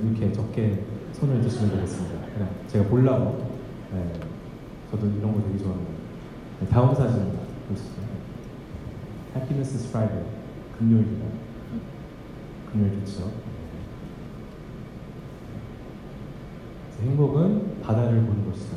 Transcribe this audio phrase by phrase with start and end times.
[0.00, 2.26] 이렇게 적게 손을 드시면 되겠습니다.
[2.32, 3.52] 그냥 제가 보려고.
[3.92, 4.12] 네,
[4.90, 5.92] 저도 이런 거 되게 좋아합니다.
[6.60, 7.90] 네, 다음 사진 보시죠.
[9.36, 10.24] Happiness is Friday.
[10.78, 11.24] 금요일이다.
[12.72, 13.30] 금요일 좋죠.
[17.02, 18.76] 행복은 바다를 보는 것이다.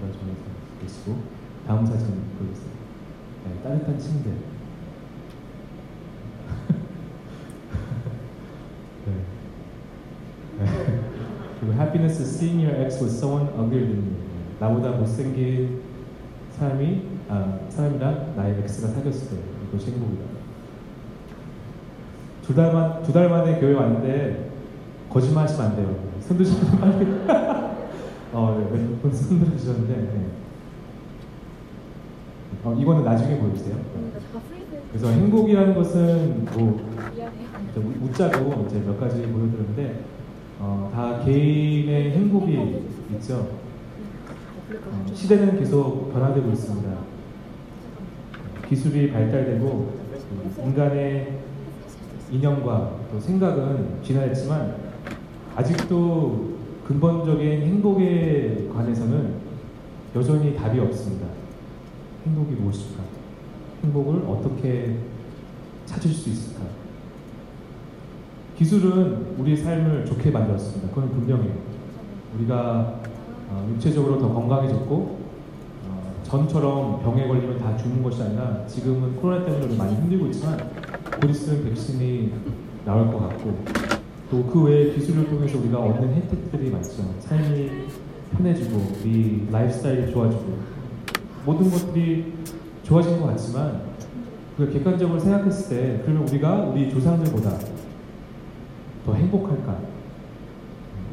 [0.00, 0.40] 바다 중에서
[0.82, 1.18] 계시고
[1.66, 2.06] 다음 사진
[2.38, 2.76] 보겠습니다.
[3.44, 4.30] 네, 따뜻한 침대.
[9.06, 9.12] 네.
[10.58, 10.66] 네.
[11.60, 14.16] 그리고 happiness is seeing your ex with someone uglier than you.
[14.60, 15.80] 나보다 못생긴
[16.58, 19.36] 사람이 아, 사람이랑 나의 엑스가 사귀었을 때
[19.68, 20.22] 이것이 행복이다.
[22.46, 24.50] 두 달 만 두 달 만에 교회 왔는데
[25.10, 25.96] 거짓말 하시면 안 돼요.
[26.20, 27.06] 손 드시면 빨리.
[28.32, 29.94] 어, 네, 몇분 손 들으셨는데.
[29.94, 30.26] 네.
[32.64, 33.76] 어, 이거는 나중에 보여주세요.
[34.90, 36.80] 그래서 행복이라는 것은 뭐
[38.04, 40.00] 웃자고 이제 몇 가지 보여드렸는데
[40.58, 42.82] 어, 다 개인의 행복이
[43.14, 43.48] 있죠.
[44.70, 46.96] 어, 시대는 계속 변화되고 있습니다.
[48.68, 50.06] 기술이 발달되고
[50.64, 51.38] 인간의
[52.32, 54.76] 이념과 또 생각은 진화했지만
[55.54, 59.34] 아직도 근본적인 행복에 관해서는
[60.14, 61.26] 여전히 답이 없습니다.
[62.26, 63.02] 행복이 무엇일까?
[63.84, 64.96] 행복을 어떻게
[65.84, 66.64] 찾을 수 있을까?
[68.58, 70.88] 기술은 우리의 삶을 좋게 만들었습니다.
[70.88, 71.52] 그건 분명해요.
[72.36, 73.00] 우리가
[73.50, 75.18] 어, 육체적으로 더 건강해졌고
[75.88, 80.58] 어, 전처럼 병에 걸리면 다 죽는 것이 아니라 지금은 코로나 때문에 좀 많이 힘들고 있지만
[81.20, 82.32] 곧 있으면 백신이
[82.84, 83.58] 나올 것 같고
[84.30, 86.90] 또 그 외에 기술을 통해서 우리가 얻는 혜택들이 많죠.
[87.20, 87.70] 삶이
[88.36, 90.58] 편해지고 우리 라이프스타일이 좋아지고
[91.44, 92.32] 모든 것들이
[92.82, 93.82] 좋아진 것 같지만
[94.58, 97.58] 우리가 객관적으로 생각했을 때 그러면 우리가 우리 조상들보다
[99.06, 99.78] 더 행복할까?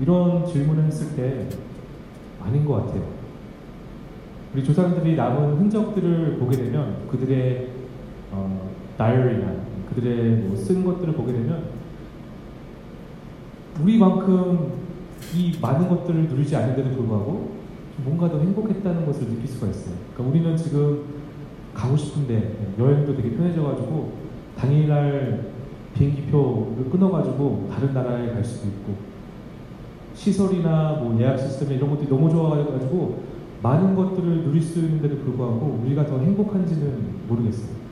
[0.01, 1.47] 이런 질문을 했을 때
[2.43, 3.03] 아닌 것 같아요.
[4.53, 7.69] 우리 조상들이 남은 흔적들을 보게 되면 그들의
[8.31, 9.53] 어, 다이어리나
[9.89, 11.65] 그들의 뭐 쓴 것들을 보게 되면
[13.81, 14.73] 우리만큼
[15.35, 17.53] 이 많은 것들을 누리지 않는데도 불구하고
[18.03, 19.95] 뭔가 더 행복했다는 것을 느낄 수가 있어요.
[20.13, 21.03] 그러니까 우리는 지금
[21.73, 24.13] 가고 싶은데 여행도 되게 편해져가지고
[24.57, 25.52] 당일날
[25.95, 28.95] 비행기표를 끊어가지고 다른 나라에 갈 수도 있고
[30.15, 33.23] 시설이나 뭐 예약 시스템 이런 것들이 너무 좋아가지고
[33.61, 37.83] 많은 것들을 누릴 수 있는데도 불구하고 우리가 더 행복한지는 모르겠어요.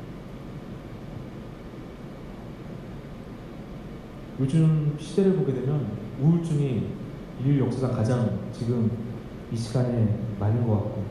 [4.40, 5.86] 요즘 시대를 보게 되면
[6.22, 6.88] 우울증이
[7.44, 8.92] 인류 역사상 가장 지금
[9.52, 11.04] 이 시간에 많은 것 같고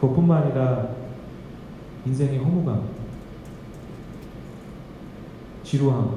[0.00, 0.88] 그것뿐만 아니라
[2.06, 2.88] 인생의 허무감,
[5.74, 6.16] 지루함,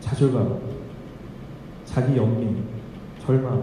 [0.00, 0.58] 좌절감,
[1.84, 2.64] 자기 연민,
[3.24, 3.62] 절망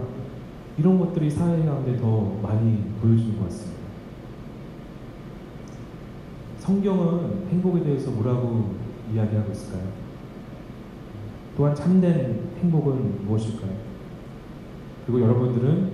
[0.78, 3.76] 이런 것들이 사회 가운데 더 많이 보여지는 것 같습니다.
[6.60, 8.76] 성경은 행복에 대해서 뭐라고
[9.12, 9.82] 이야기하고 있을까요?
[11.54, 13.72] 또한 참된 행복은 무엇일까요?
[15.04, 15.92] 그리고 여러분들은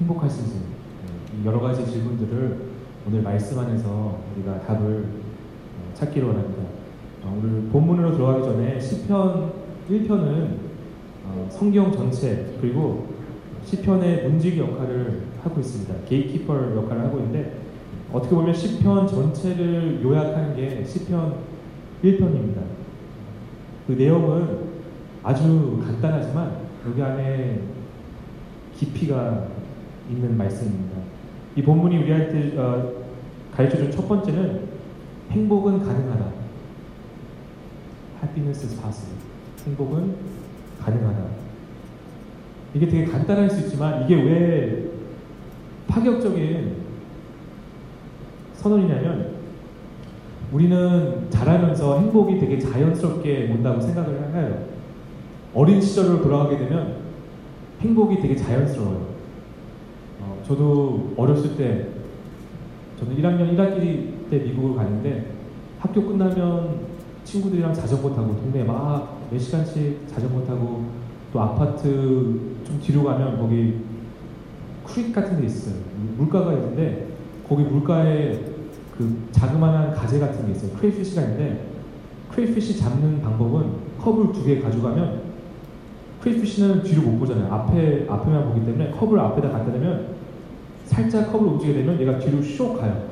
[0.00, 2.68] 행복하신지 네, 이 여러 가지 질문들을
[3.06, 6.57] 오늘 말씀 안에서 우리가 답을 어, 찾기를 원합니다.
[7.24, 9.52] 어, 오늘 본문으로 들어가기 전에 시편
[9.90, 10.68] 1편은
[11.24, 13.08] 어, 성경 전체 그리고
[13.64, 15.94] 시편의 문지기 역할을 하고 있습니다.
[16.08, 17.58] 게이키퍼 역할을 하고 있는데
[18.12, 21.34] 어떻게 보면 시편 전체를 요약하는 게 시편
[22.02, 22.60] 1편입니다.
[23.86, 24.68] 그 내용은
[25.22, 27.60] 아주 간단하지만 여기 안에
[28.76, 29.48] 깊이가
[30.10, 30.96] 있는 말씀입니다.
[31.56, 32.92] 이 본문이 우리한테 어,
[33.52, 34.68] 가르쳐준 첫 번째는
[35.30, 36.37] 행복은 가능하다.
[38.22, 39.16] Happiness is possible.
[39.66, 40.14] 행복은
[40.80, 41.18] 가능하다.
[42.74, 44.90] 이게 되게 간단할 수 있지만 이게 왜
[45.86, 46.76] 파격적인
[48.54, 49.38] 선언이냐면
[50.52, 54.66] 우리는 자라면서 행복이 되게 자연스럽게 온다고 생각을 해요.
[55.54, 56.96] 어린 시절로 돌아가게 되면
[57.80, 59.08] 행복이 되게 자연스러워요.
[60.20, 61.88] 어, 저도 어렸을 때
[62.98, 65.32] 저는 1학년 1학기 때 미국을 가는데
[65.78, 66.87] 학교 끝나면
[67.32, 70.84] 친구들이랑 자전거 타고 동네 막 몇 시간씩 자전거 타고
[71.30, 71.82] 또 아파트
[72.64, 73.74] 좀 뒤로 가면 거기
[74.86, 75.74] creek 같은 데 있어요.
[76.16, 77.08] 물가가 있는데
[77.46, 78.40] 거기 물가에
[78.96, 80.70] 그 자그마한 가재 같은 게 있어요.
[80.78, 81.66] crayfish가 있는데
[82.32, 83.66] crayfish 잡는 방법은
[84.00, 85.20] 컵을 두 개 가져가면
[86.22, 87.52] crayfish는 뒤로 못 보잖아요.
[87.52, 90.14] 앞에 앞에만 보기 때문에 컵을 앞에다 갖다 대면
[90.86, 93.08] 살짝 컵을 움직이게 되면 얘가 뒤로 쇽 가요.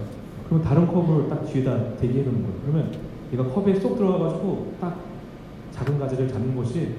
[0.47, 2.57] 그러면 다른 컵을 딱 뒤에다 대기해 놓는 거예요.
[2.65, 2.91] 그러면
[3.33, 5.01] 얘가 컵에 쏙 들어가가지고 딱
[5.73, 6.95] 작은 가재를 잡는 것이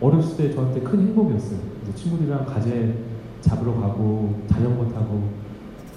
[0.00, 1.58] 어렸을 때 저한테 큰 행복이었어요.
[1.94, 2.94] 친구들이랑 가재
[3.40, 5.30] 잡으러 가고 자전거 타고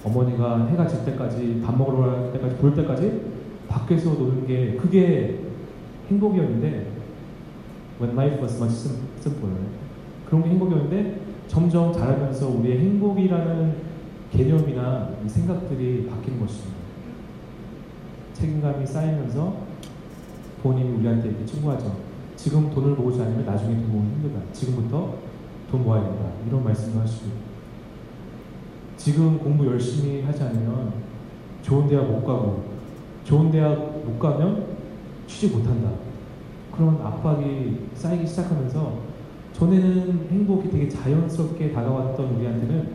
[0.03, 3.21] 어머니가 해가 질 때까지 밥 먹으러 갈 때까지 볼 때까지
[3.67, 5.39] 밖에서 노는 게 그게
[6.09, 6.87] 행복이었는데
[8.01, 9.55] when life was much sim- simpler
[10.25, 13.73] 그런 게 행복이었는데 점점 자라면서 우리의 행복이라는
[14.31, 16.79] 개념이나 이 생각들이 바뀌는 것입니다.
[18.33, 19.68] 책임감이 쌓이면서
[20.61, 21.95] 본인이 우리한테 이렇게 충고하죠.
[22.35, 24.39] 지금 돈을 모으지 않으면 나중에 돈 모으기 힘들다.
[24.53, 25.15] 지금부터
[25.69, 26.31] 돈 모아야 된다.
[26.47, 27.31] 이런 말씀을 하시고
[28.97, 30.93] 지금 공부 열심히 하지 않으면
[31.61, 32.63] 좋은 대학 못 가고
[33.23, 33.75] 좋은 대학
[34.05, 34.65] 못 가면
[35.27, 35.91] 취직 못 한다.
[36.71, 38.99] 그런 압박이 쌓이기 시작하면서
[39.53, 42.87] 전에는 행복이 되게 자연스럽게 다가왔던 우리한테는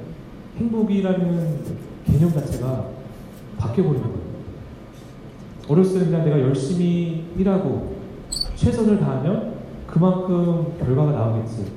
[0.56, 1.60] 행복이라는
[2.06, 2.88] 개념 자체가
[3.58, 4.23] 바뀌어버리는 거예요.
[5.68, 7.94] 어렸을 때 내가 열심히 일하고
[8.54, 9.54] 최선을 다하면
[9.86, 11.72] 그만큼 결과가 나오겠지.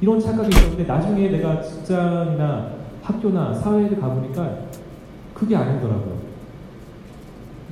[0.00, 2.70] 이런 착각이 있었는데 나중에 내가 직장이나
[3.02, 4.58] 학교나 사회를 가보니까
[5.34, 6.18] 그게 아니더라고요.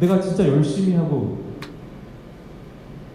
[0.01, 1.39] 내가 진짜 열심히 하고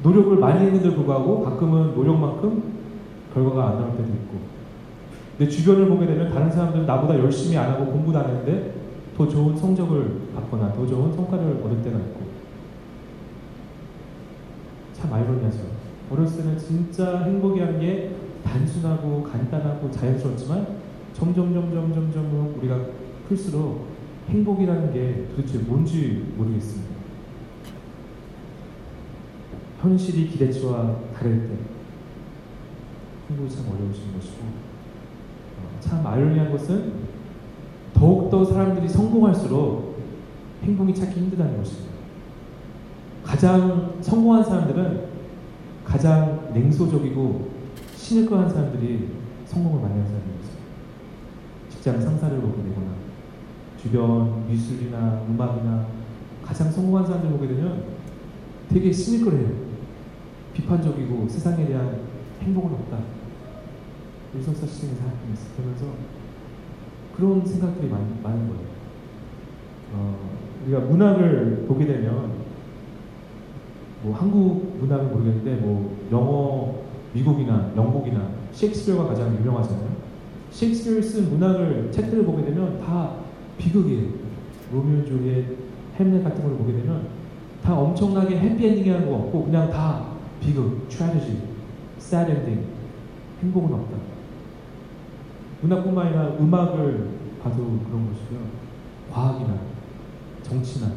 [0.03, 2.63] 노력을 많이 했는데도 불구하고 가끔은 노력만큼
[3.33, 4.39] 결과가 안 나올 때도 있고
[5.37, 8.73] 내 주변을 보게 되면 다른 사람들은 나보다 열심히 안 하고 공부도 안 했는데
[9.17, 12.30] 더 좋은 성적을 받거나 더 좋은 성과를 얻을 때가 있고
[15.01, 15.59] 참 아이러니하죠.
[16.11, 20.79] 어렸을 때는 진짜 행복이라는 게 단순하고 간단하고 자연스럽지만
[21.13, 22.79] 점점 점점 점점 우리가
[23.27, 23.87] 클수록
[24.29, 26.91] 행복이라는 게 도대체 뭔지 모르겠습니다.
[29.81, 31.55] 현실이 기대치와 다를 때
[33.29, 36.93] 행복이 참 어려우신 것이고 어, 참 아이러니한 것은
[37.93, 39.99] 더욱더 사람들이 성공할수록
[40.63, 41.90] 행복이 찾기 힘들다는 것입니다.
[43.31, 45.05] 가장 성공한 사람들은
[45.85, 47.49] 가장 냉소적이고
[47.95, 49.07] 신을거한 사람들이
[49.45, 50.47] 성공을 만나는 사람입니다.
[51.69, 52.91] 직장 상사를 보게 되거나
[53.81, 55.87] 주변 미술이나 음악이나
[56.43, 57.85] 가장 성공한 사람들 보게 되면
[58.67, 59.49] 되게 시니컬해요.
[60.53, 62.01] 비판적이고 세상에 대한
[62.41, 62.97] 행복은 없다.
[64.35, 65.85] 유성사 시즌에 생각하면서
[67.15, 68.61] 그런 생각들이 많, 많은 거예요.
[69.93, 70.19] 어,
[70.65, 72.40] 우리가 문학을 보게 되면
[74.03, 76.81] 뭐 한국 문학은 모르겠는데 뭐 영어
[77.13, 79.89] 미국이나 영국이나 셰익스피어가 가장 유명하잖아요.
[80.51, 83.15] 셰익스피어 쓴 문학을 책들을 보게 되면 다
[83.57, 84.09] 비극이에요.
[84.73, 85.45] 로미오 줄리엣,
[85.97, 87.07] 햄릿 같은 걸 보게 되면
[87.63, 90.05] 다 엄청나게 해피엔딩이라는 거 없고 그냥 다
[90.39, 91.37] 비극, tragedy,
[91.99, 92.65] sad ending,
[93.43, 93.97] 행복은 없다.
[95.61, 97.09] 문학뿐만 아니라 음악을
[97.43, 97.57] 봐도
[97.87, 98.39] 그런 것이고요.
[99.11, 99.59] 과학이나
[100.41, 100.91] 정치나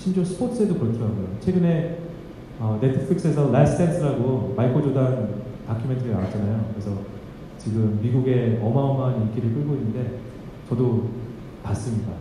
[0.00, 1.36] 심지어 스포츠에도 그렇더라고요.
[1.40, 1.98] 최근에
[2.58, 5.28] 어, 넷플릭스에서 Last Dance라고 마이클 조단
[5.66, 6.70] 다큐멘터리 나왔잖아요.
[6.72, 6.92] 그래서
[7.58, 10.20] 지금 미국에 어마어마한 인기를 끌고 있는데
[10.70, 11.10] 저도
[11.62, 12.12] 봤습니다.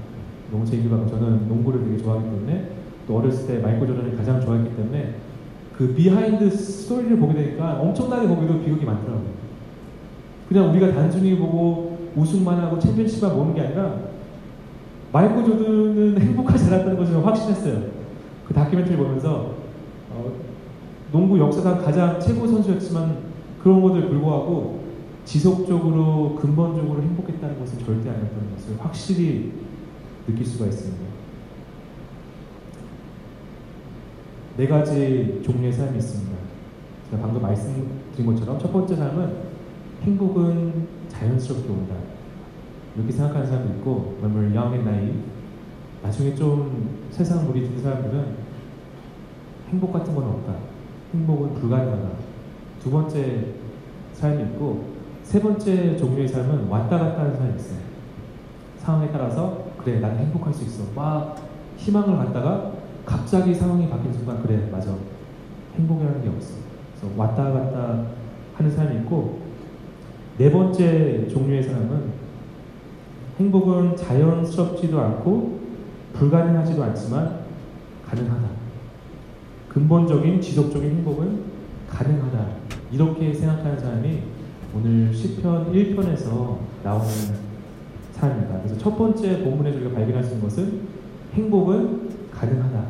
[0.52, 2.70] 너무 재미있고 저는 농구를 되게 좋아하기 때문에
[3.08, 5.16] 또 어렸을 때 마이클 조단을 가장 좋아했기 때문에
[5.78, 9.40] 그 비하인드 스토리를 보게 되니까 엄청나게 거기도 비극이 많더라고요.
[10.50, 14.09] 그냥 우리가 단순히 보고 우승만 하고 챔피언십만 모는 게 아니라
[15.12, 17.90] 마이클 조든은 행복하지 않았다는 것을 확신했어요.
[18.48, 19.56] 그 다큐멘터리 보면서
[20.12, 20.34] 어,
[21.12, 23.18] 농구 역사상 가장 최고 선수였지만
[23.62, 24.80] 그런 것들 불구하고
[25.26, 29.52] 지속적으로 근본적으로 행복했다는 것은 절대 아니었다는 것을 확실히
[30.28, 31.10] 느낄 수가 있습니다.
[34.58, 36.38] 네 가지 종류의 삶이 있습니다.
[37.10, 39.34] 제가 방금 말씀드린 것처럼 첫 번째 삶은
[40.04, 41.96] 행복은 자연스럽게 온다.
[42.96, 45.22] 이렇게 생각하는 사람도 있고, when we're young and naive,
[46.04, 48.50] 나중에 좀 세상 물이 든 사람들은
[49.70, 50.56] 행복 같은 건 없다.
[51.14, 52.10] 행복은 불가능하다.
[52.82, 53.46] 두 번째
[54.14, 54.86] 삶이 있고,
[55.24, 57.80] 세 번째 종류의 삶은 왔다 갔다 하는 사람이 있어요.
[58.78, 60.84] 상황에 따라서, 그래, 나는 행복할 수 있어.
[60.96, 61.36] 막
[61.78, 62.72] 희망을 갖다가
[63.06, 64.96] 갑자기 상황이 바뀐 순간, 그래, 맞아.
[65.78, 66.56] 행복이라는 게 없어.
[67.00, 68.06] 그래서 왔다 갔다
[68.56, 69.40] 하는 사람이 있고,
[70.38, 72.19] 네 번째 종류의 사람은
[73.40, 75.60] 행복은 자연스럽지도 않고
[76.14, 77.40] 불가능하지도 않지만
[78.06, 78.50] 가능하다.
[79.70, 81.44] 근본적인 지속적인 행복은
[81.90, 82.48] 가능하다.
[82.92, 84.24] 이렇게 생각하는 사람이
[84.76, 87.08] 오늘 시편 1편에서 나오는
[88.12, 88.60] 사람입니다.
[88.60, 90.82] 그래서 첫 번째 본문에서 우리가 있는 것은
[91.34, 92.84] 행복은 가능하다.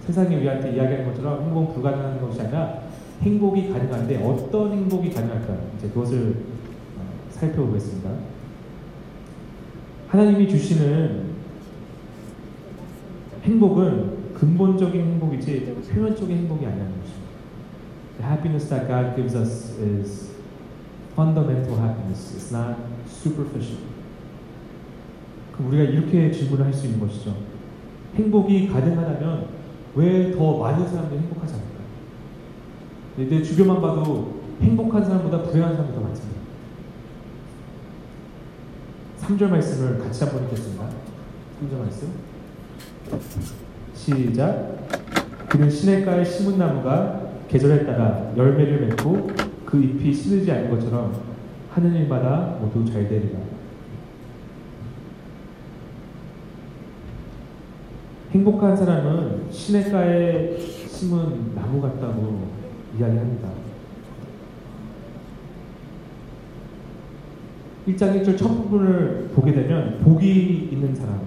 [0.00, 2.82] 세상이 우리한테 이야기하는 것처럼 행복은 불가능한 것이 아니라
[3.22, 5.56] 행복이 가능한데 어떤 행복이 가능할까?
[5.78, 6.36] 이제 그것을
[7.30, 8.31] 살펴보겠습니다.
[10.12, 11.32] 하나님이 주시는
[13.44, 17.22] 행복은 그 근본적인 행복이지 표면적인 행복이 아니라는 것입니다.
[18.18, 20.32] The happiness that God gives us is
[21.12, 22.36] fundamental happiness.
[22.36, 22.76] It's not
[23.08, 23.80] superficial.
[25.56, 27.34] 그럼 우리가 이렇게 질문을 할 수 있는 것이죠.
[28.16, 29.46] 행복이 가능하다면
[29.94, 33.30] 왜 더 많은 사람들이 행복하지 않을까?
[33.30, 36.31] 내 주변만 봐도 행복한 사람보다 불행한 사람이 더 많습니다.
[39.32, 40.88] 3절 말씀을 같이 한번 읽겠습니다.
[41.62, 42.08] 3절 말씀.
[43.94, 44.88] 시작.
[45.48, 49.30] 그는 시냇가에 심은 나무가 계절에 따라 열매를 맺고
[49.64, 51.14] 그 잎이 시들지 않은 것처럼
[51.70, 53.38] 하는 일마다 모두 잘 되리라.
[58.32, 62.48] 행복한 사람은 시냇가에 심은 나무 같다고
[62.98, 63.61] 이야기합니다.
[67.86, 71.20] 1장 1절 첫 부분을 보게 되면 복이 있는 사람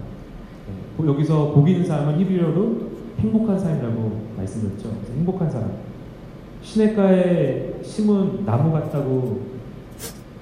[0.98, 4.90] 네, 여기서 복이 있는 사람은 히브리어로 행복한 사람이라고 말씀드렸죠.
[5.18, 5.72] 행복한 사람
[6.62, 9.42] 시냇가에 심은 나무 같다고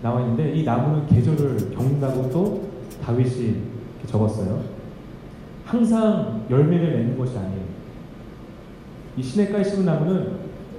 [0.02, 2.70] 나와 있는데 이 나무는 계절을 겪는다고 또
[3.04, 3.56] 다윗이
[4.06, 4.62] 적었어요.
[5.66, 7.64] 항상 열매를 맺는 것이 아니에요.
[9.18, 10.34] 이 시냇가에 심은 나무는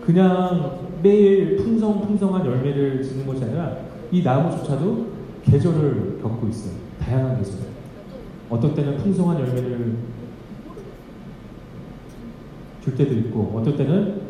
[0.04, 3.76] 그냥 매일 풍성풍성한 열매를 짓는 것이 아니라
[4.10, 5.13] 이 나무조차도
[5.44, 6.74] 계절을 겪고 있어요.
[7.00, 7.58] 다양한 계절.
[8.50, 9.96] 어떤 때는 풍성한 열매를
[12.82, 14.20] 줄 때도 있고, 어떤 때는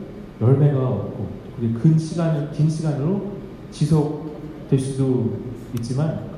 [0.40, 3.33] 열매가 없고, 그게 긴 시간, 긴 시간으로
[3.71, 5.38] 지속될 수도
[5.76, 6.35] 있지만,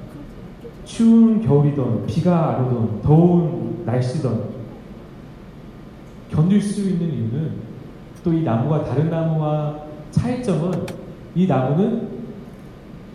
[0.85, 4.56] 추운 겨울이던, 비가 안 오던, 더운 날씨던,
[6.30, 7.66] 견딜 수 있는 이유는
[8.26, 10.85] 또 이 나무가 다른 나무와 차이점은
[11.37, 12.15] 이 나무는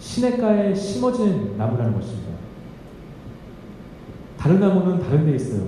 [0.02, 2.32] 시냇가에 심어진 나무라는 것입니다.
[4.38, 5.68] 다른 나무는 다른 데 있어요.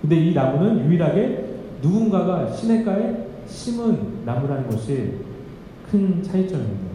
[0.00, 1.44] 근데 이 나무는 유일하게
[1.82, 5.20] 누군가가 시냇가에 심은 나무라는 것이
[5.90, 6.86] 큰 차이점입니다.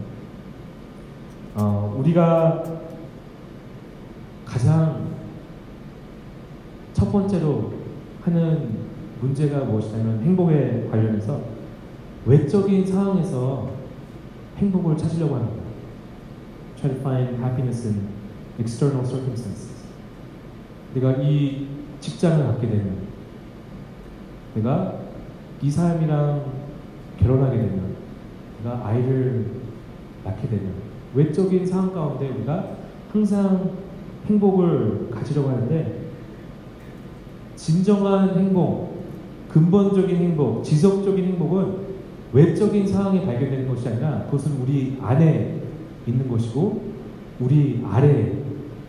[1.54, 2.64] 어, 우리가
[4.44, 5.12] 가장
[6.92, 7.74] 첫 번째로
[8.24, 8.82] 하는
[9.20, 11.40] 문제가 무엇이냐면 행복에 관련해서
[12.26, 13.70] 외적인 상황에서
[14.58, 15.61] 행복을 찾으려고 합니다.
[16.82, 18.08] Try to find happiness in
[18.58, 19.70] external circumstances.
[20.94, 21.68] 내가 이
[22.00, 22.96] 직장을 갖게 되면,
[24.54, 24.98] 내가
[25.62, 26.44] 이 사람이랑
[27.18, 27.96] 결혼하게 되면,
[28.62, 29.46] 내가 아이를
[30.24, 30.72] 낳게 되면,
[31.14, 32.76] 외적인 상황 가운데 우리가
[33.12, 33.70] 항상
[34.26, 36.02] 행복을 가지려고 하는데,
[37.54, 39.02] 진정한 행복,
[39.48, 41.92] 근본적인 행복, 지속적인 행복은
[42.32, 45.61] 외적인 상황에 발견되는 것이 아니라 그것은 우리 안에
[46.06, 46.92] 있는 것이고
[47.40, 48.32] 우리 아래에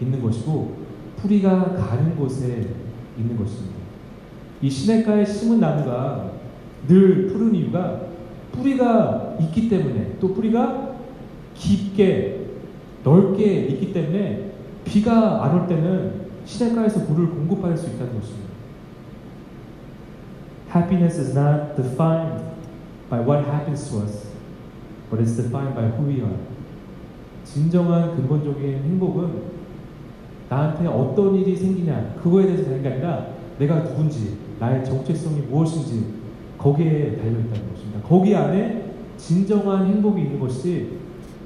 [0.01, 0.83] 있는 것이고
[1.17, 2.69] 뿌리가 가는 곳에
[3.17, 3.75] 있는 것입니다.
[4.61, 6.31] 이 시냇가에 심은 나무가
[6.87, 8.01] 늘 푸른 이유가
[8.51, 10.95] 뿌리가 있기 때문에 또 뿌리가
[11.55, 12.47] 깊게
[13.03, 14.51] 넓게 있기 때문에
[14.85, 18.53] 비가 안 올 때는 시냇가에서 물을 공급받을 수 있다는 것입니다.
[20.73, 22.43] Happiness is not defined
[23.09, 24.27] by what happens to us,
[25.09, 26.37] but it's defined by who we are.
[27.43, 29.53] 진정한 근본적인 행복은
[30.49, 33.27] 나한테 어떤 일이 생기냐 그거에 대해서 되는 게 아니라
[33.59, 36.05] 내가 누군지 나의 정체성이 무엇인지
[36.57, 38.07] 거기에 달려있다는 것입니다.
[38.07, 40.97] 거기 안에 진정한 행복이 있는 것이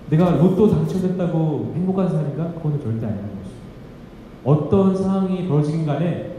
[0.10, 2.54] 내가 로또 당첨됐다고 행복한 사람인가?
[2.54, 3.58] 그거는 절대 아니라는 것입니다.
[4.46, 6.38] 어떤 상황이 벌어지긴 간에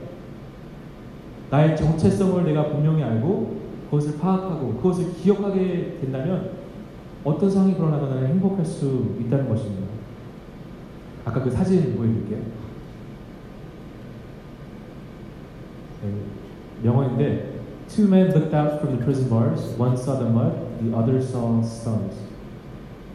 [1.50, 3.58] 나의 정체성을 내가 분명히 알고
[3.90, 6.57] 그것을 파악하고 그것을 기억하게 된다면
[7.24, 9.86] 어떤 상황이 그러나도 행복할 수 있다는 것입니다.
[11.24, 12.38] 아까 그 사진 보여드릴게요.
[16.02, 16.12] 네,
[16.84, 17.58] 영어인데
[17.88, 19.74] Two men looked out from the prison bars.
[19.78, 22.14] One saw the mud, the other saw stars.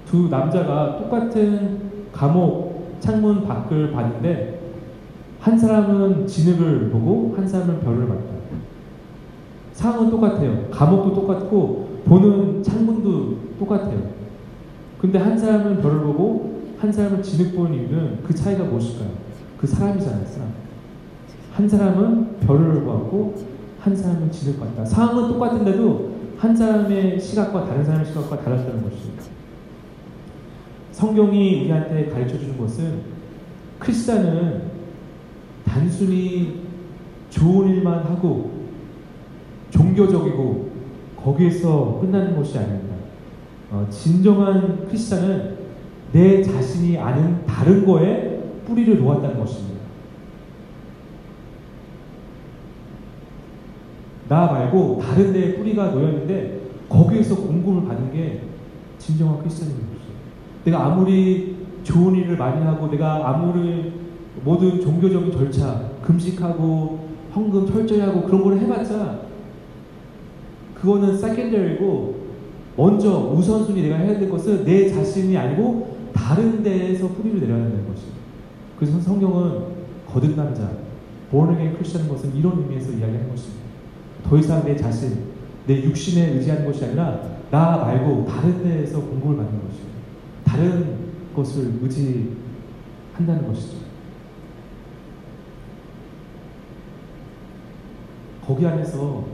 [0.07, 4.59] 두 남자가 똑같은 감옥 창문 밖을 봤는데
[5.39, 8.33] 한 사람은 진흙을 보고 한 사람은 별을 봤다.
[9.73, 10.69] 상은 똑같아요.
[10.69, 14.13] 감옥도 똑같고 보는 창문도 똑같아요.
[14.99, 19.09] 근데 한 사람은 별을 보고 한 사람은 진흙 보는 이유는 그 차이가 무엇일까요?
[19.57, 20.49] 그 사람이잖아요, 사람.
[21.53, 23.35] 한 사람은 별을 보았고
[23.79, 24.85] 한 사람은 진흙 봤다.
[24.85, 29.23] 상황은 똑같은데도 한 사람의 시각과 다른 사람의 시각과 달랐다는 것입니다.
[30.91, 33.01] 성경이 우리한테 가르쳐 주는 것은
[33.79, 34.73] 크리스찬은
[35.65, 36.63] 단순히
[37.29, 38.51] 좋은 일만 하고
[39.71, 40.71] 종교적이고
[41.23, 42.92] 거기에서 끝나는 것이 아닙니다.
[43.73, 45.57] 어, 진정한 크리스찬은
[46.11, 49.81] 내 자신이 아는 다른 거에 뿌리를 놓았다는 것입니다.
[54.29, 58.43] 나 말고 다른 데에 뿌리가 놓였는데 거기에서 공급을 받는 게
[58.99, 59.65] 진정한 거죠.
[60.65, 63.91] 내가 아무리 좋은 일을 많이 하고 내가 아무리
[64.43, 69.21] 모든 종교적인 절차 금식하고 헌금 철저히 하고 그런 걸 해봤자
[70.75, 72.22] 그거는 세컨더리고
[72.75, 78.13] 먼저 우선순위 내가 해야 될 것은 내 자신이 아니고 다른 데에서 뿌리를 내려야 되는 것이에요.
[78.77, 79.65] 그래서 성경은
[80.07, 80.71] 거듭난 자,
[81.29, 83.63] born 크리스천인 것은 이런 의미에서 이야기하는 것입니다.
[84.23, 85.33] 더 이상 내 자신,
[85.67, 87.19] 내 육신에 의지하는 것이 아니라
[87.51, 89.87] 나 말고 다른 데에서 공급을 받는 것이에요.
[90.43, 90.97] 다른
[91.35, 93.77] 것을 의지한다는 것이죠.
[98.45, 99.25] 거기 안에서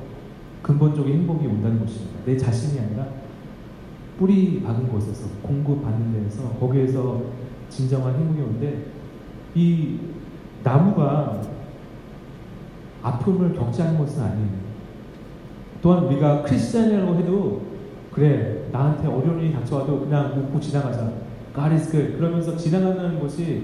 [0.62, 2.19] 근본적인 행복이 온다는 것입니다.
[2.25, 3.08] 내 자신이 아니라
[4.19, 7.21] 뿌리 박은 곳에서 공급 받는 데에서 거기에서
[7.69, 8.88] 진정한 행복이 오는데
[9.55, 9.97] 이
[10.61, 11.41] 나무가
[13.01, 14.49] 아픔을 겪지 않는 것은 아니에요.
[15.81, 17.61] 또한 우리가 크리스찬이라고 해도
[18.11, 21.13] 그래 나한테 어려운 일이 닥쳐와도 그냥 웃고 지나가자.
[21.53, 22.17] Good.
[22.17, 23.63] 그러면서 지나가는 것이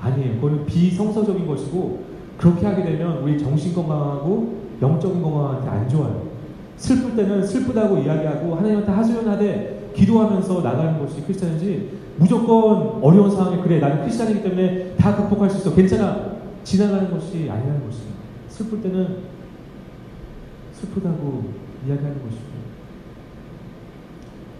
[0.00, 0.34] 아니에요.
[0.40, 2.04] 그거는 비성서적인 것이고
[2.36, 6.32] 그렇게 하게 되면 우리 정신 건강하고 영적인 건강한테 안 좋아요.
[6.76, 14.00] 슬플 때는 슬프다고 이야기하고 하나님한테 하소연하되 기도하면서 나가는 것이 크리스찬이지 무조건 어려운 상황에 그래 나는
[14.00, 16.32] 크리스찬이기 때문에 다 극복할 수 있어 괜찮아
[16.64, 18.18] 지나가는 것이 아니라는 것입니다.
[18.48, 19.18] 슬플 때는
[20.72, 21.52] 슬프다고
[21.86, 22.52] 이야기하는 것입니다.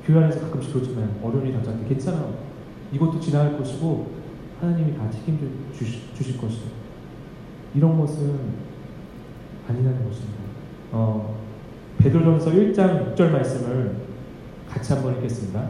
[0.04, 2.26] 교회 안에서 가끔씩 그렇지만 어려움이 닥쳤을 때 괜찮아
[2.92, 4.10] 이것도 지나갈 것이고
[4.60, 5.46] 하나님이 다 책임져
[5.76, 6.66] 주시, 주실 것이다.
[7.74, 8.38] 이런 것은
[9.68, 10.38] 아니라는 것입니다.
[10.92, 11.36] 어,
[11.98, 14.01] 베드로전서 1장 6절 말씀을
[14.72, 15.68] 같이 한번 읽겠습니다.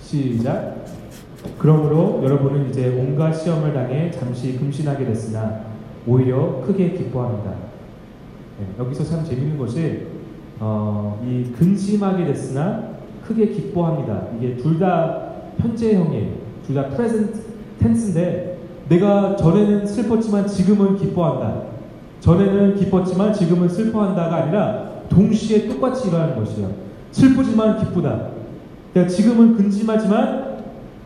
[0.00, 0.84] 시작.
[1.58, 5.60] 그러므로 여러분은 이제 온갖 시험을 당해 잠시 금신하게 됐으나
[6.06, 7.50] 오히려 크게 기뻐합니다.
[8.58, 10.06] 네, 여기서 참 재밌는 것이
[10.60, 14.28] 어, 이 근심하게 됐으나 크게 기뻐합니다.
[14.38, 15.22] 이게 둘 다
[15.58, 16.34] 현재형이에요.
[16.66, 17.40] 둘 다 present
[17.80, 21.62] tense인데 내가 전에는 슬펐지만 지금은 기뻐한다.
[22.20, 26.70] 전에는 기뻤지만 지금은 슬퍼한다가 아니라 동시에 똑같이 일어나는 것이에요.
[27.12, 28.28] 슬프지만 기쁘다.
[28.94, 30.56] 내가 지금은 근심하지만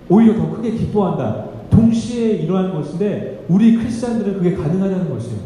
[0.08, 1.46] 오히려 더 크게 기뻐한다.
[1.70, 5.38] 동시에 일어나는 것인데 우리 크리스천들은 그게 가능하다는 것이에요.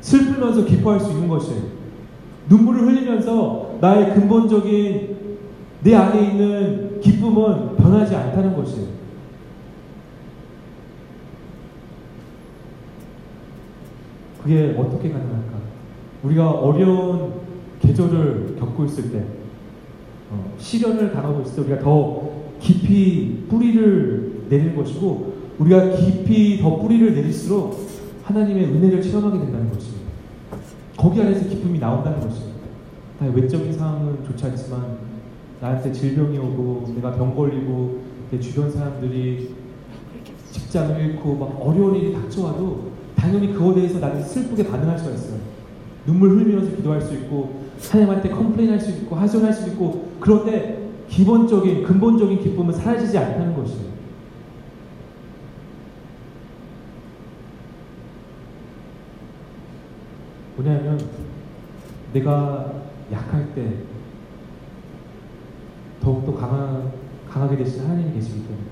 [0.00, 1.62] 슬프면서 기뻐할 수 있는 것이에요.
[2.48, 5.16] 눈물을 흘리면서 나의 근본적인
[5.82, 8.94] 내 안에 있는 기쁨은 변하지 않다는 것이에요.
[14.42, 15.53] 그게 어떻게 가능할까?
[16.24, 17.32] 우리가 어려운
[17.80, 19.24] 계절을 겪고 있을 때,
[20.30, 27.14] 어, 시련을 당하고 있을 때 우리가 더 깊이 뿌리를 내리는 것이고, 우리가 깊이 더 뿌리를
[27.14, 27.78] 내릴수록
[28.24, 30.04] 하나님의 은혜를 체험하게 된다는 것입니다.
[30.96, 32.54] 거기 안에서 기쁨이 나온다는 것입니다.
[33.20, 34.98] 외적인 상황은 좋지 않지만
[35.60, 39.54] 나한테 질병이 오고 내가 병 걸리고 내 주변 사람들이
[40.50, 45.53] 직장을 잃고 막 어려운 일이 닥쳐와도 당연히 그거에 대해서 나는 슬프게 반응할 수가 있어요.
[46.06, 52.40] 눈물 흘리면서 기도할 수 있고 하나님한테 컴플레인할 수 있고 하소연할 수 있고 그런데 기본적인 근본적인
[52.40, 53.94] 기쁨은 사라지지 않다는 것이에요.
[60.56, 61.00] 뭐냐면
[62.12, 62.72] 내가
[63.12, 63.74] 약할 때
[66.00, 66.92] 더욱더 강한,
[67.28, 68.64] 강하게 되신 하나님이 계시기 때문에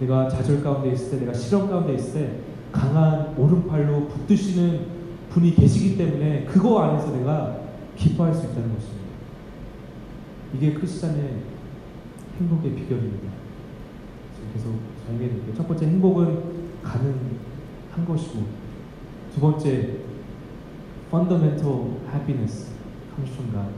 [0.00, 2.36] 내가 좌절 가운데 있을 때 내가 실험 가운데 있을 때
[2.72, 5.01] 강한 오른팔로 붙드시는
[5.32, 7.60] 분이 계시기 때문에 그거 안에서 내가
[7.96, 9.02] 기뻐할 수 있다는 것입니다.
[10.54, 11.42] 이게 크리스찬의
[12.38, 13.30] 행복의 비결입니다.
[14.52, 15.54] 계속 설명드릴게요.
[15.54, 16.42] 첫 번째 행복은
[16.82, 18.44] 가능한 것이고
[19.34, 19.98] 두 번째
[21.08, 22.70] fundamental happiness
[23.14, 23.72] comes from God.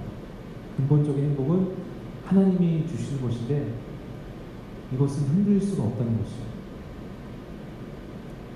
[0.77, 1.69] 근본적인 행복은
[2.25, 3.75] 하나님이 주시는 것인데
[4.93, 6.43] 이것은 흔들 수가 없다는 것이죠.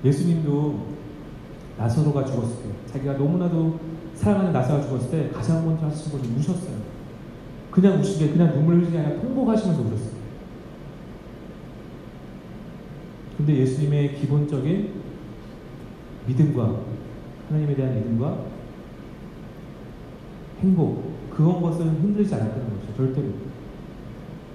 [0.05, 0.98] 예수님도
[1.79, 3.79] 나사로가 죽었을 때 자기가 너무나도
[4.15, 6.77] 사랑하는 나사가 죽었을 때 가장 먼저 하신 것이 우셨어요.
[7.71, 10.19] 그냥 우신 게 그냥 눈물 흘리지 아니라 통곡하시면서 울었어요.
[13.37, 14.95] 근데 예수님의 기본적인
[16.27, 16.81] 믿음과
[17.49, 18.47] 하나님에 대한 믿음과
[20.61, 22.97] 행복 그런 것은 흔들지 않았다는 것이죠.
[22.97, 23.29] 절대로.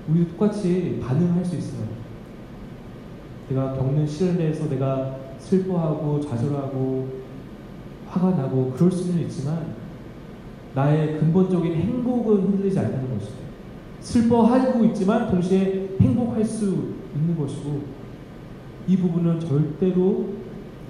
[0.10, 1.88] 우리도 똑같이 반응할 수 있어요.
[3.48, 7.24] 내가 겪는 시련에 대해서 내가 슬퍼하고 좌절하고
[8.08, 9.76] 화가 나고 그럴 수는 있지만
[10.74, 13.36] 나의 근본적인 행복은 흔들리지 않다는 것이죠.
[14.00, 17.82] 슬퍼하고 있지만 동시에 행복할 수 있는 것이고
[18.88, 20.30] 이 부분은 절대로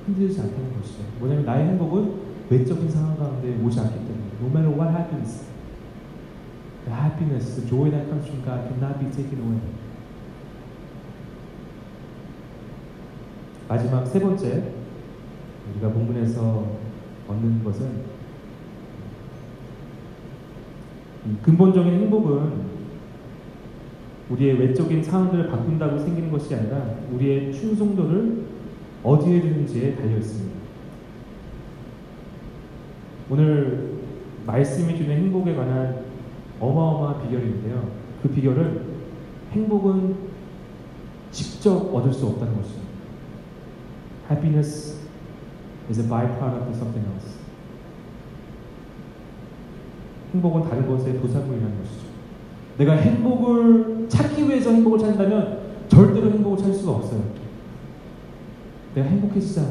[0.05, 1.03] 흔들리지 않다는 것이죠.
[1.19, 5.53] 뭐냐면 나의 행복은 외적인 상황 가운데 오지 않기 때문에 no matter what happens
[6.85, 9.59] the happiness, the joy that comes from God cannot be taken away.
[13.73, 14.71] 마지막 세 번째
[15.71, 16.63] 우리가 본문에서
[17.27, 18.03] 얻는 것은
[21.41, 22.51] 근본적인 행복은
[24.29, 28.43] 우리의 외적인 상황들을 바꾼다고 생기는 것이 아니라 우리의 충성도를
[29.01, 30.55] 어디에 두는지에 달려 있습니다.
[33.31, 33.93] 오늘
[34.45, 36.03] 말씀이 주는 행복에 관한
[36.59, 37.89] 어마어마한 비결인데요.
[38.21, 38.81] 그 비결은
[39.53, 40.15] 행복은
[41.31, 42.83] 직접 얻을 수 없다는 것입니다.
[44.34, 44.98] Happiness
[45.89, 47.38] is a byproduct of something else.
[50.34, 52.08] 행복은 다른 것의 도산물이라는 것이죠.
[52.80, 57.22] 내가 행복을 찾기 위해서 행복을 찾는다면 절대로 행복을 찾을 수가 없어요.
[58.96, 59.62] 내가 행복해지자.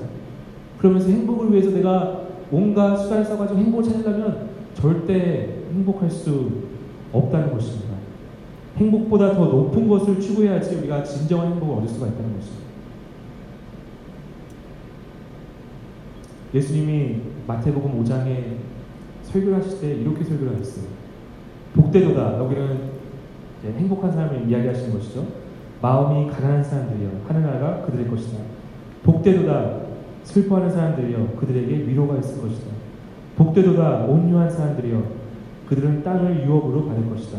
[0.78, 2.22] 그러면서 행복을 위해서 내가
[2.52, 6.50] 온갖 수단을 써가지고 행복을 찾으려면 절대 행복할 수
[7.12, 7.96] 없다는 것입니다.
[8.76, 12.61] 행복보다 더 높은 것을 추구해야지 우리가 진정한 행복을 얻을 수가 있다는 것입니다.
[16.54, 18.56] 예수님이 마태복음 5장에
[19.22, 20.84] 설교를 하실 때 이렇게 설교를 하셨어요.
[21.74, 22.38] 복되도다.
[22.38, 22.92] 여기는
[23.64, 25.26] 행복한 사람을 이야기하시는 것이죠.
[25.80, 28.38] 마음이 가난한 사람들이여 하늘나라가 그들의 것이다.
[29.02, 29.82] 복되도다.
[30.24, 32.70] 슬퍼하는 사람들이여 그들에게 위로가 있을 것이다.
[33.36, 34.04] 복되도다.
[34.04, 35.02] 온유한 사람들이여
[35.68, 37.38] 그들은 땅을 유업으로 받을 것이다.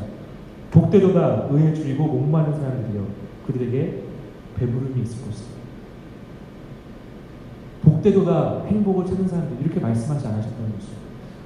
[0.71, 1.47] 복되도다.
[1.51, 3.05] 의에 줄이고 목마른 사람들이여
[3.45, 4.01] 그들에게
[4.57, 5.52] 배부름이 있을 것이다.
[8.03, 10.93] 복되도다 행복을 찾는 사람들 이렇게 말씀하지 않으셨다는 것이죠.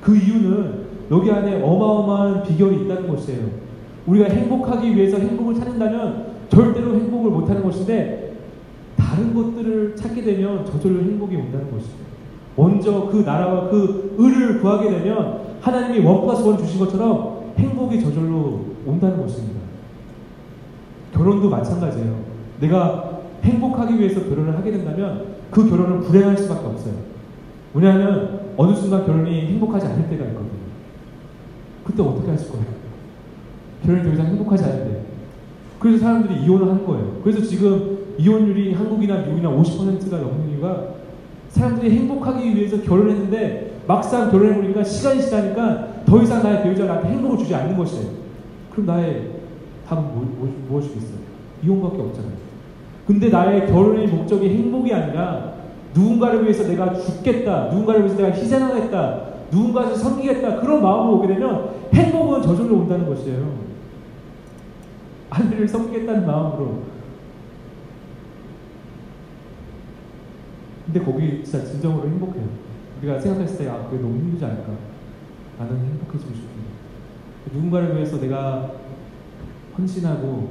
[0.01, 3.47] 그 이유는 여기 안에 어마어마한 비결이 있다는 것이에요.
[4.07, 8.35] 우리가 행복하기 위해서 행복을 찾는다면 절대로 행복을 못하는 것인데
[8.97, 12.07] 다른 것들을 찾게 되면 저절로 행복이 온다는 것입니다.
[12.55, 19.21] 먼저 그 나라와 그 의를 구하게 되면 하나님이 원과 소원 주신 것처럼 행복이 저절로 온다는
[19.21, 19.59] 것입니다.
[21.13, 22.15] 결혼도 마찬가지예요.
[22.59, 26.93] 내가 행복하기 위해서 결혼을 하게 된다면 그 결혼은 불행할 수밖에 없어요.
[27.73, 30.51] 왜냐하면 어느 순간 결혼이 행복하지 않을 때가 있거든요.
[31.83, 32.65] 그때 어떻게 하실 거예요?
[33.85, 35.05] 결혼이 더 이상 행복하지 않은데.
[35.79, 37.21] 그래서 사람들이 이혼을 하는 거예요.
[37.23, 40.95] 그래서 지금 이혼율이 한국이나 미국이나 50%가 넘는 이유가
[41.49, 47.55] 사람들이 행복하기 위해서 결혼했는데 막상 결혼해보니까 시간이 지나니까 더 이상 나의 배우자가 나한테 행복을 주지
[47.55, 48.09] 않는 것이에요.
[48.71, 49.29] 그럼 나의
[49.87, 51.17] 답은 뭐, 뭐, 무엇이겠어요?
[51.63, 52.46] 이혼밖에 없잖아요.
[53.07, 55.53] 근데 나의 결혼의 목적이 행복이 아니라
[55.93, 62.41] 누군가를 위해서 내가 죽겠다, 누군가를 위해서 내가 희생하겠다, 누군가를 섬기겠다 그런 마음으로 오게 되면 행복은
[62.41, 63.67] 저절로 온다는 것이에요.
[65.29, 66.83] 아내를 섬기겠다는 마음으로.
[70.85, 72.45] 근데 거기 진짜 진정으로 행복해요.
[72.99, 74.71] 우리가 생각했을 때, 아, 그게 너무 힘들지 않을까?
[75.59, 76.57] 나는 행복해지고 싶은데.
[77.53, 78.71] 누군가를 위해서 내가
[79.77, 80.49] 헌신하고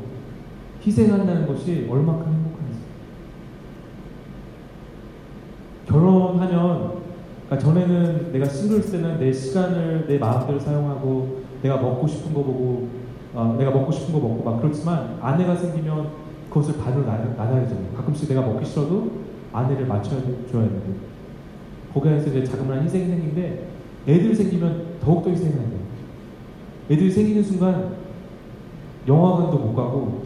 [0.84, 2.78] 희생한다는 것이 얼마큼 행복한지.
[5.86, 7.06] 결혼 하면,
[7.46, 12.88] 그러니까 전에는 내가 싱글스 때는 내 시간을 내 마음대로 사용하고 내가 먹고 싶은 거 보고
[13.34, 16.08] 어, 내가 먹고 싶은 거 먹고 막 그렇지만 아내가 생기면
[16.48, 17.92] 그것을 반으로 나눠야 되잖아요.
[17.96, 19.10] 가끔씩 내가 먹기 싫어도
[19.52, 20.94] 아내를 맞춰줘야 되고
[21.94, 23.68] 거기에서 이제 자그마한 희생이 생긴데
[24.08, 25.80] 애들 생기면 더욱더 희생해야 돼요.
[26.90, 27.96] 애들이 생기는 순간
[29.06, 30.22] 영화관도 못 가고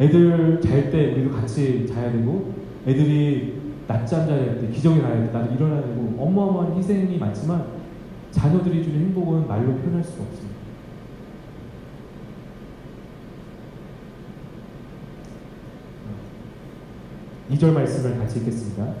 [0.00, 2.52] 애들 잘 때 우리도 같이 자야 되고
[2.86, 7.66] 애들이 낮잠 자야 돼 기정이 가야 돼 나도 일어나야 되고 어마어마한 희생이 많지만
[8.30, 10.54] 자녀들이 주는 행복은 말로 표현할 수가 없습니다.
[17.50, 18.94] 2절 말씀을 같이 읽겠습니다.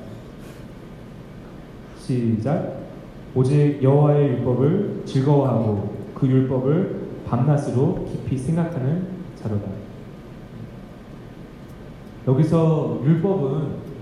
[1.98, 2.84] 시작.
[3.34, 9.66] 오직 여호와의 율법을 즐거워하고 그 율법을 밤낮으로 깊이 생각하는 자로다.
[12.28, 13.93] 여기서 율법은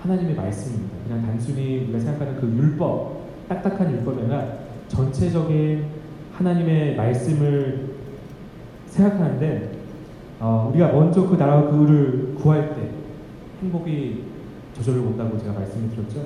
[0.00, 0.96] 하나님의 말씀입니다.
[1.06, 4.46] 그냥 단순히 우리가 생각하는 그 율법, 딱딱한 율법이 아니라
[4.88, 5.86] 전체적인
[6.32, 7.94] 하나님의 말씀을
[8.86, 9.78] 생각하는데
[10.40, 12.90] 어, 우리가 먼저 그 나라와 그 의를 구할 때
[13.62, 14.24] 행복이
[14.74, 16.24] 저절로 온다고 제가 말씀을 드렸죠.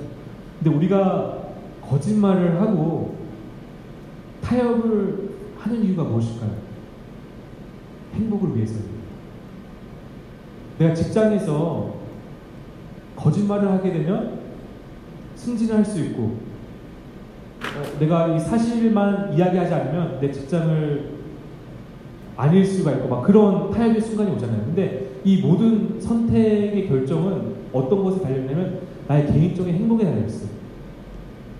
[0.61, 1.39] 근데 우리가
[1.81, 3.17] 거짓말을 하고
[4.43, 6.51] 타협을 하는 이유가 무엇일까요?
[8.13, 8.93] 행복을 위해서입니다.
[10.77, 11.92] 내가 직장에서
[13.15, 14.39] 거짓말을 하게 되면
[15.35, 16.37] 승진을 할수 있고
[17.61, 21.13] 어, 내가 이 사실만 이야기하지 않으면 내 직장을
[22.35, 24.65] 아닐 수가 있고 막 그런 타협의 순간이 오잖아요.
[24.65, 30.49] 근데 이 모든 선택의 결정은 어떤 것에 달려있냐면 나의 개인적인 행복에 달려있어요.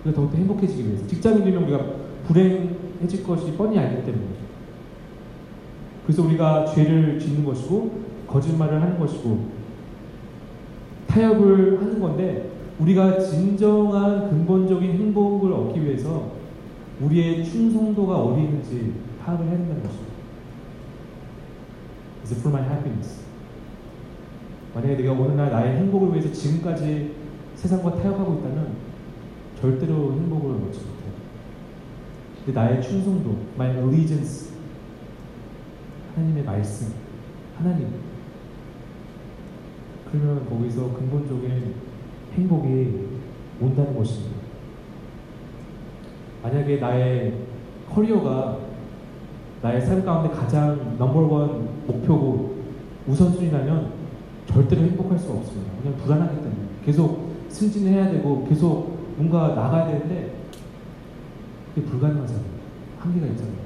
[0.04, 1.06] 우리가 더욱더 행복해지기 위해서.
[1.06, 1.84] 직장이 되면 우리가
[2.26, 4.24] 불행해질 것이 뻔히 알기 때문에.
[6.04, 9.63] 그래서 우리가 죄를 짓는 것이고, 거짓말을 하는 것이고,
[11.14, 12.50] 타협을 하는 건데,
[12.80, 16.32] 우리가 진정한 근본적인 행복을 얻기 위해서
[17.00, 20.12] 우리의 충성도가 어디 있는지 파악을 해야 된다는 것입니다.
[22.24, 23.22] Is it for my happiness?
[24.74, 27.14] 만약에 내가 오늘날 나의 행복을 위해서 지금까지
[27.54, 28.74] 세상과 타협하고 있다면
[29.60, 31.14] 절대로 행복을 얻지 못해요.
[32.44, 34.52] 근데 나의 충성도, my allegiance,
[36.14, 36.92] 하나님의 말씀,
[37.56, 38.13] 하나님.
[40.14, 41.74] 그러면 거기서 근본적인
[42.34, 43.08] 행복이
[43.60, 44.34] 온다는 것입니다.
[46.42, 47.34] 만약에 나의
[47.92, 48.58] 커리어가
[49.62, 52.62] 나의 삶 가운데 가장 넘버원 목표고
[53.08, 53.92] 우선순위라면
[54.46, 55.72] 절대로 행복할 수가 없습니다.
[55.82, 60.34] 그냥 불안하기 때문에 계속 승진해야 되고 계속 뭔가 나가야 되는데
[61.74, 62.44] 그게 불가능하잖아요.
[63.00, 63.64] 한계가 있잖아요.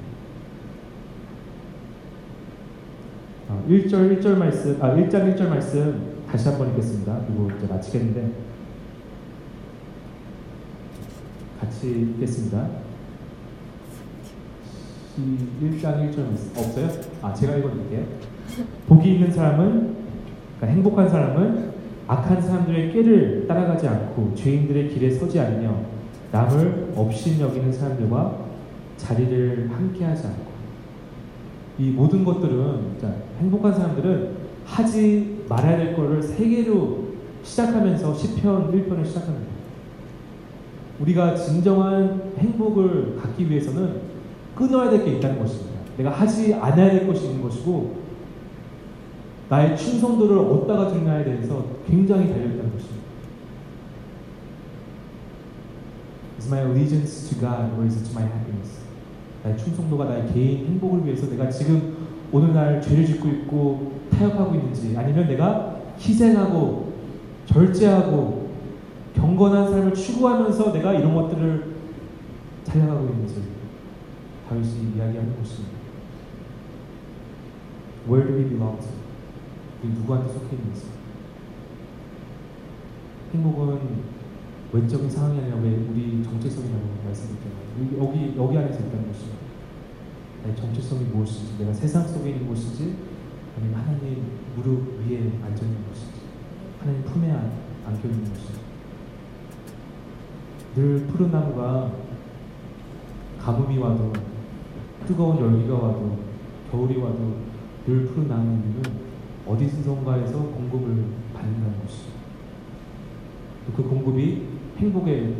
[3.49, 7.21] 아, 1절 1절 말씀, 아 1장 1절 말씀 다시 한 번 읽겠습니다.
[7.27, 8.31] 그리고 이제 마치겠는데
[11.59, 12.67] 같이 읽겠습니다.
[15.61, 16.89] 1장 1절 말씀 없어요?
[17.21, 18.05] 아 제가 읽어드릴게요.
[18.87, 19.95] 복이 있는 사람은
[20.57, 21.71] 그러니까 행복한 사람은
[22.07, 25.81] 악한 사람들의 꾀를 따라가지 않고 죄인들의 길에 서지 않으며
[26.31, 28.45] 남을 없인 여기는 사람들과
[28.97, 30.49] 자리를 함께하지 않고
[31.79, 34.31] 이 모든 것들은 자, 행복한 사람들은
[34.65, 37.09] 하지 말아야 될 거를 세 개로
[37.43, 39.49] 시작하면서 10편 1편을 시작합니다.
[40.99, 44.01] 우리가 진정한 행복을 갖기 위해서는
[44.55, 45.79] 끊어야 될 게 있다는 것입니다.
[45.97, 47.99] 내가 하지 않아야 될 것이 있는 것이고
[49.49, 52.99] 나의 충성도를 어디다가 두냐에 대해서 굉장히 달려있다는 것입니다.
[56.37, 58.79] Is my allegiance to God or is it to my happiness?
[59.43, 61.98] 나의 충성도가 나의 개인 행복을 위해서 내가 지금
[62.31, 66.93] 오늘날 죄를 짓고 있고 타협하고 있는지 아니면 내가 희생하고
[67.45, 68.49] 절제하고
[69.15, 71.75] 경건한 삶을 추구하면서 내가 이런 것들을
[72.63, 73.43] 살려가고 있는지
[74.47, 75.79] 다윗이 이야기하는 것입니다.
[78.07, 78.89] Where do we belong to?
[79.83, 80.83] 우리 누구한테 속해 있는지.
[83.33, 83.79] 행복은
[84.71, 87.99] 외적인 상황이 아니라 왜 우리 정체성이라고 말씀드렸잖아요.
[87.99, 89.38] 여기, 여기 안에서 있다는 것입니다.
[90.43, 92.95] 나의 정체성이 무엇인지, 내가 세상 속에 있는 것인지,
[93.57, 94.23] 아니면 하나님
[94.55, 96.21] 무릎 위에 앉아 있는 것인지,
[96.79, 97.31] 하나님 품에
[97.85, 98.59] 안겨 있는 것인지.
[100.75, 101.91] 늘 푸른 나무가
[103.39, 104.13] 가뭄이 와도
[105.07, 106.19] 뜨거운 열기가 와도
[106.71, 107.37] 겨울이 와도
[107.85, 108.83] 늘 푸른 나무는
[109.47, 112.09] 어디선가에서 공급을 받는다는 것이죠.
[113.75, 114.43] 그 공급이
[114.77, 115.35] 행복의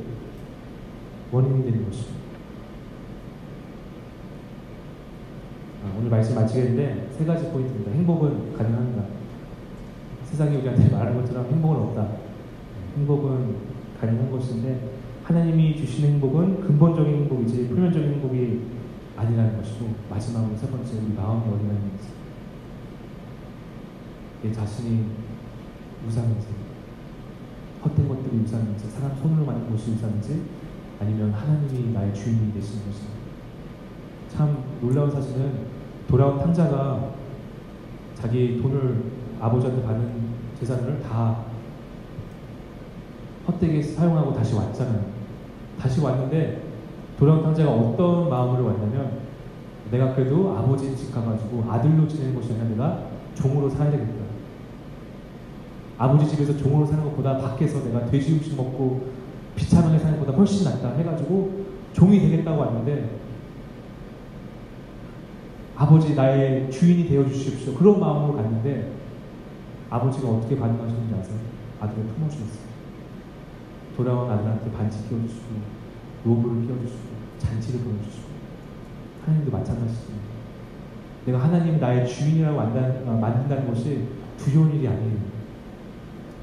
[1.32, 2.20] 원인이 되는 것입니다.
[5.84, 7.92] 아, 오늘 말씀 마치겠는데 세 가지 포인트입니다.
[7.92, 9.04] 행복은 가능한가?
[10.24, 12.10] 세상이 우리한테 말하는 것처럼 행복은 없다.
[12.96, 13.56] 행복은
[14.00, 14.92] 가능한 것인데
[15.26, 18.62] 하나님이 주신 행복은 근본적인 행복이지 표면적인 행복이
[19.18, 22.10] 아니라는 것이고 마지막으로 세 번째 우리 마음이 어디라는 것이
[24.42, 25.06] 내 자신이
[26.08, 26.48] 우상인지
[27.84, 30.44] 헛된 것들이 우상인지 사람 손으로 만든 것이 우상인지
[31.02, 33.08] 아니면 하나님이 나의 주인이 되시는 것인지
[34.30, 35.79] 참 놀라운 사실은
[36.10, 37.12] 돌아온 탕자가
[38.16, 39.04] 자기 돈을
[39.40, 40.12] 아버지한테 받은
[40.60, 41.38] 재산을 다
[43.48, 45.06] 헛되게 사용하고 다시 왔잖아요.
[45.80, 46.64] 다시 왔는데
[47.18, 49.20] 돌아온 탕자가 어떤 마음으로 왔냐면
[49.92, 53.04] 내가 그래도 아버지 집 가가지고 아들로 지내는 것이 아니라 내가
[53.36, 54.14] 종으로 살아야 되겠다.
[56.00, 59.10] 아버지 집에서 종으로 사는 것보다 밖에서 내가 돼지 음식 먹고
[59.56, 63.29] 비참하게 사는 것보다 훨씬 낫다 해가지고 종이 되겠다고 왔는데
[65.80, 67.74] 아버지 나의 주인이 되어 주십시오.
[67.74, 68.92] 그런 마음으로 갔는데
[69.90, 71.40] 아버지가 어떻게 반응하셨는지 아세요?
[71.80, 72.70] 아들을 품어주셨어요.
[73.96, 75.46] 돌아온 아들한테 반지 끼워주시고
[76.26, 77.00] 로브를 끼워주시고
[77.40, 78.28] 잔치를 보여주시고
[79.26, 80.30] 하나님도 마찬가지입니다.
[81.26, 84.04] 내가 하나님 나의 주인이라고 어, 만든다는 것이
[84.38, 85.18] 두려운 일이 아니에요.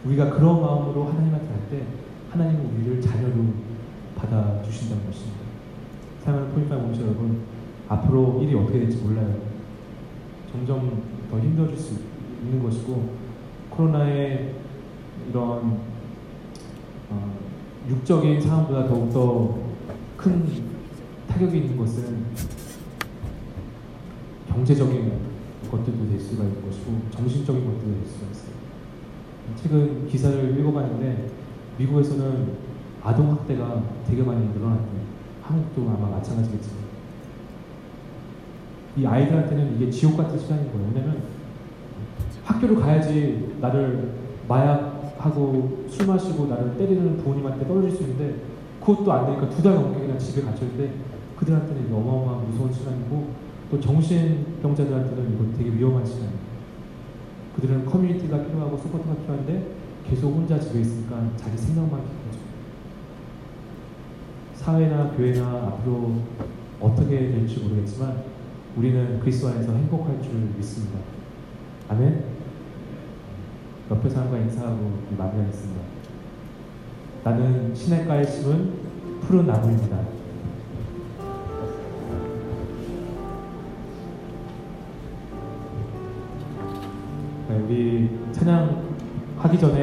[0.06, 1.82] 우리가 그런 마음으로 하나님한테 갈 때
[2.30, 3.34] 하나님은 우리를 자녀로
[4.16, 5.40] 받아주신다는 것입니다.
[6.24, 7.55] 사랑하는 포인트 모시 여러분
[7.88, 9.36] 앞으로 일이 어떻게 될지 몰라요.
[10.50, 11.94] 점점 더 힘들어질 수
[12.42, 13.10] 있는 것이고
[13.70, 14.54] 코로나의
[15.28, 15.80] 이런
[17.10, 17.34] 어,
[17.88, 19.58] 육적인 상황보다 더욱더
[20.16, 20.46] 큰
[21.28, 22.24] 타격이 있는 것은
[24.48, 25.12] 경제적인
[25.70, 28.56] 것들도 될 수가 있는 것이고 정신적인 것들도 될 수가 있어요.
[29.56, 31.30] 최근 기사를 읽어봤는데
[31.78, 32.54] 미국에서는
[33.02, 35.06] 아동 학대가 되게 많이 늘어났대요.
[35.42, 36.85] 한국도 아마 마찬가지겠지만
[38.96, 40.88] 이 아이들한테는 이게 지옥 같은 시간인 거예요.
[40.94, 41.22] 왜냐면
[42.44, 44.12] 학교를 가야지 나를
[44.48, 48.36] 마약하고 술 마시고 나를 때리는 부모님한테 떨어질 수 있는데
[48.80, 50.94] 그것도 안 되니까 두 달 넘게 그냥 집에 갇혀 있는데
[51.36, 53.28] 그들한테는 어마어마한 무서운 시간이고
[53.70, 56.46] 또 정신병자들한테는 이건 되게 위험한 시간이에요.
[57.56, 59.72] 그들은 커뮤니티가 필요하고 support가 필요한데
[60.08, 62.38] 계속 혼자 집에 있으니까 자기 생각만 깊어져.
[64.54, 66.14] 사회나 교회나 앞으로
[66.80, 68.22] 어떻게 될지 모르겠지만
[68.76, 70.98] 우리는 그리스도 안에서 행복할 줄 믿습니다.
[71.88, 72.24] 아멘.
[73.90, 75.80] 옆에 사람과 인사하고 마무리하겠습니다.
[77.24, 78.72] 나는 시냇가에 심은
[79.22, 79.96] 푸른 나무입니다.
[87.48, 88.84] 네, 우리 찬양
[89.38, 89.74] 하기 전에